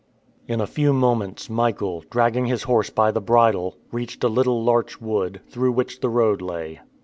[0.47, 4.99] In a few moments Michael, dragging his horse by the bridle, reached a little larch
[4.99, 6.79] wood, through which the road lay.